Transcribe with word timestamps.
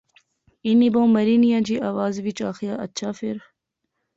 انیں 0.69 0.89
بہوں 0.93 1.07
مری 1.15 1.35
نیاں 1.41 1.61
جیا 1.67 1.79
آواز 1.89 2.13
وچ 2.25 2.39
آخیا۔۔۔ 2.51 2.73
اچھا 2.85 3.07
فیر 3.19 3.37